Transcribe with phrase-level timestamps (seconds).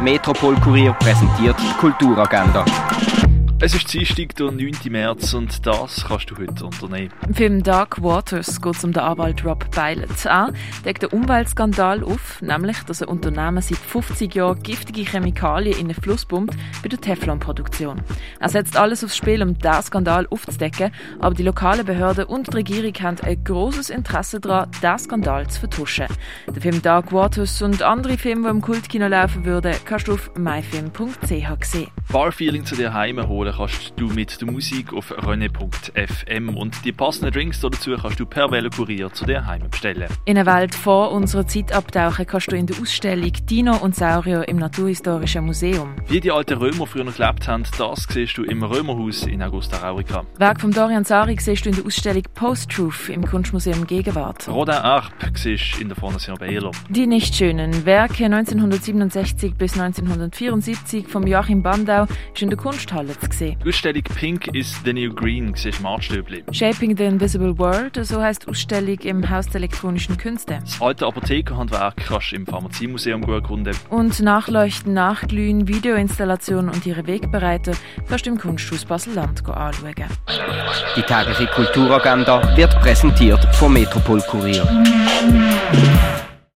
[0.00, 2.64] Metropol Kurier präsentiert Kulturagenda.
[3.62, 4.72] Es ist Dienstag, der 9.
[4.88, 7.12] März und das kannst du heute unternehmen.
[7.28, 10.24] Im Film Dark Waters geht es um den Anwalt Rob Pilot.
[10.24, 10.54] Er
[10.86, 15.94] deckt einen Umweltskandal auf, nämlich, dass ein Unternehmen seit 50 Jahren giftige Chemikalien in den
[15.94, 18.00] Fluss pumpt bei der Teflonproduktion.
[18.40, 22.56] Er setzt alles aufs Spiel, um diesen Skandal aufzudecken, aber die lokalen Behörden und die
[22.56, 26.06] Regierung haben ein grosses Interesse daran, diesen Skandal zu vertuschen.
[26.46, 30.30] Der Film Dark Waters und andere Filme, die im Kultkino laufen würden, kannst du auf
[30.34, 31.88] myfilm.ch sehen.
[32.10, 33.18] Barfeeling zu dir heim
[33.56, 38.26] holen kannst du mit der Musik auf rene.fm und die passenden Drinks dazu kannst du
[38.26, 40.08] per Velokurier zu dir heim bestellen.
[40.24, 44.46] In eine Welt vor unserer Zeit abtauchen kannst du in der Ausstellung Dino und Saurier
[44.48, 45.94] im Naturhistorischen Museum.
[46.08, 49.78] Wie die alten Römer früher noch gelebt haben, das siehst du im Römerhaus in Augusta
[49.78, 50.24] Raurica.
[50.38, 54.48] Werk von Dorian Sari siehst du in der Ausstellung Post-Truth im Kunstmuseum Gegenwart.
[54.48, 56.70] Rodin Arp siehst du in der Fondation Behler.
[56.88, 63.28] Die nicht schönen Werke 1967 bis 1974 von Joachim Bandau ist in der Kunsthalle zu
[63.30, 63.39] sehen.
[63.40, 66.44] Die Ausstellung Pink is the New Green siehst Martstöbli.
[66.52, 70.58] Shaping the Invisible World, so heißt die Ausstellung im Haus der elektronischen Künste.
[70.60, 73.74] Das alte Apothekerhandwerk kannst du im Pharmaziemuseum erkunden.
[73.88, 77.72] Und Nachleuchten, Nachglühen, Videoinstallationen und ihre Wegbereiter
[78.06, 79.94] kannst du im Kunsthaus Basel-Land anschauen.
[80.96, 84.68] Die tägliche Kulturagenda wird präsentiert vom Metropol Kurier.